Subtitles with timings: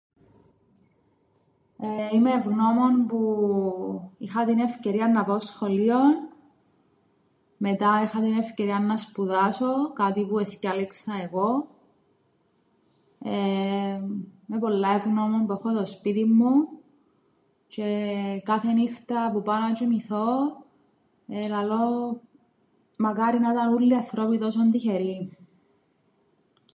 [1.77, 3.21] Νναι, είμαι ευγνώμων που
[4.17, 5.97] είχα την ευκαιρίαν να πάω σχολείο,
[7.57, 11.67] μετά είχα την ευκαιρίαν να σπουδάσω κάτι που εθκιάλεξα εγώ.
[13.23, 16.67] Είμαι πολλά ευγνώμων που έχω το σπίτιν μου
[17.75, 20.57] τζ̆αι κάθε νύχταν που πάω να τζ̆οιμηθώ
[21.49, 22.19] λαλώ
[22.95, 25.37] μακάρι να 'ταν ούλλοι οι ανθρώποι τόσον τυχεροί.